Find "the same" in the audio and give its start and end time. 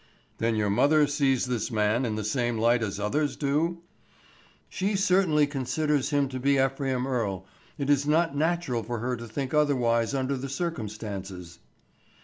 2.15-2.57